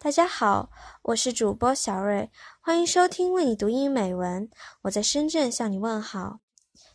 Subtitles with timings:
[0.00, 0.70] 大家好，
[1.02, 4.48] 我是主播小瑞，欢迎收听为你读英语美文。
[4.82, 6.38] 我在深圳向你问好。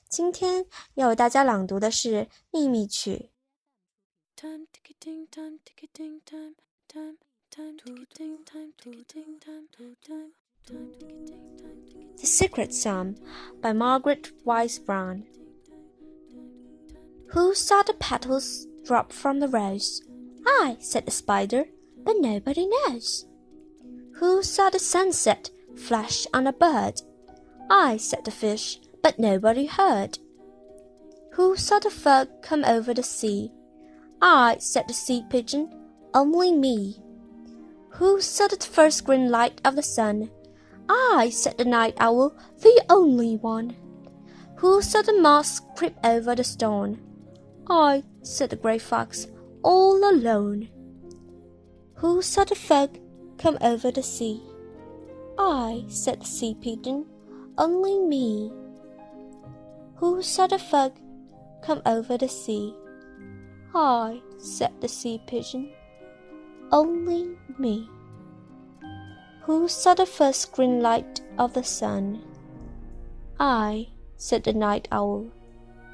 [0.07, 2.10] 今天要为大家朗读的是
[2.50, 3.29] 《秘密曲》。
[12.15, 13.15] The Secret Song
[13.62, 15.24] by Margaret Wise Brown.
[17.34, 20.02] Who saw the petals drop from the rose?
[20.45, 21.67] I, said the spider
[22.04, 23.26] but nobody knows.
[24.16, 27.02] Who saw the sunset flash on a bird?
[27.70, 30.20] I, said the fish, but nobody heard.
[31.34, 33.52] Who saw the fog come over the sea?
[34.22, 35.74] I, said the sea pigeon,
[36.13, 37.02] only me.
[37.94, 40.30] Who saw the first green light of the sun?
[40.90, 43.76] I, said the night owl, the only one.
[44.58, 47.02] Who saw the moss creep over the stone?
[47.70, 49.27] I, said the grey fox,
[49.63, 50.70] all alone.
[52.03, 52.99] Who saw the fog
[53.38, 54.43] come over the sea?
[55.39, 57.05] I, said the sea pigeon,
[57.57, 58.51] only me.
[59.95, 60.99] Who saw the fog
[61.62, 62.76] come over the sea?
[63.73, 65.71] I, said the sea pigeon,
[66.73, 67.89] only me.
[69.43, 72.21] Who saw the first green light of the sun?
[73.39, 75.27] I, said the night owl,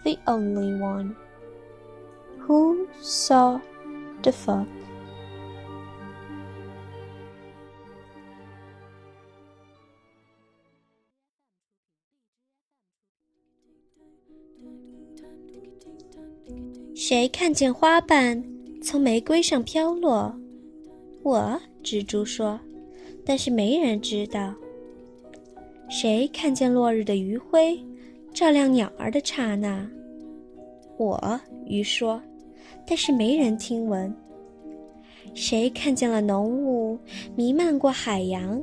[0.03, 1.15] the only one.
[2.39, 3.61] Who saw
[4.23, 4.78] the fog?
[17.01, 18.43] 谁看见花瓣
[18.83, 20.35] 从玫瑰上飘落？
[21.23, 22.59] 我，蜘蛛说。
[23.25, 24.53] 但是没人知道。
[25.87, 27.79] 谁看见落日的余晖
[28.33, 29.89] 照亮鸟儿的刹那？
[30.97, 32.21] 我，鱼说。
[32.85, 34.13] 但是没人听闻。
[35.33, 36.99] 谁看见了浓雾
[37.33, 38.61] 弥漫过海洋？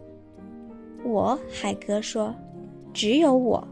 [1.07, 2.35] 我，海哥说。
[2.93, 3.67] 只有我。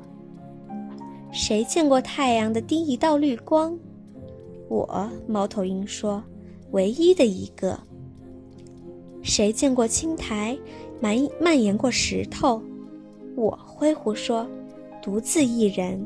[1.31, 3.78] 谁见过太阳的第一道绿光？
[4.75, 6.21] 我，猫头鹰说，
[6.73, 7.79] 唯一的一个。
[9.23, 10.59] 谁见过青苔
[11.01, 12.61] 蔓蔓延过石头？
[13.37, 14.45] 我，灰狐说，
[15.01, 16.05] 独自一人。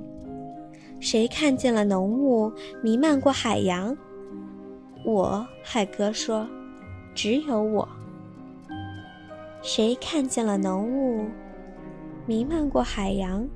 [1.01, 2.53] 谁看见了浓雾
[2.83, 3.97] 弥漫过海洋？
[5.03, 6.47] 我，海哥说，
[7.15, 7.89] 只有我。
[9.62, 11.25] 谁看见了浓雾
[12.27, 13.49] 弥漫过海洋？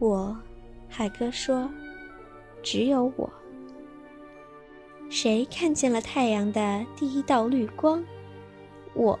[0.00, 0.36] 我。
[0.88, 1.70] 海哥说
[2.62, 3.32] ：“只有我。”
[5.14, 8.02] 谁看见了太阳的第一道绿光？
[8.94, 9.20] 我，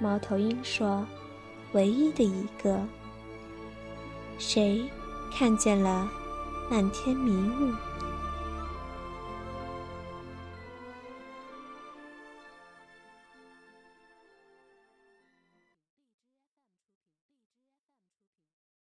[0.00, 1.06] 猫头鹰说
[1.70, 2.84] ：“唯一的一个。”
[4.36, 4.82] 谁
[5.32, 6.10] 看见了
[6.68, 7.72] 漫天迷雾？